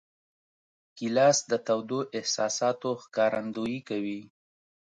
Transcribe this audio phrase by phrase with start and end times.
[0.97, 4.21] ګیلاس د تودو احساساتو ښکارندویي کوي.